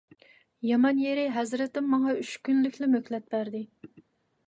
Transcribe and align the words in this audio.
يامان 0.69 1.01
يېرى، 1.01 1.27
ھەزرىتىم 1.35 1.93
ماڭا 1.93 2.17
ئۈچ 2.25 2.35
كۈنلۈكلا 2.49 2.93
مۆھلەت 2.97 3.33
بەردى. 3.37 3.67